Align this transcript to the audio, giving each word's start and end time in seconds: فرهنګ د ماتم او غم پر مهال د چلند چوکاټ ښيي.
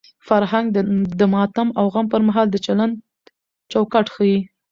فرهنګ 0.27 0.67
د 1.19 1.21
ماتم 1.33 1.67
او 1.79 1.85
غم 1.93 2.05
پر 2.13 2.21
مهال 2.27 2.47
د 2.51 2.57
چلند 2.65 2.93
چوکاټ 3.71 4.07
ښيي. 4.15 4.37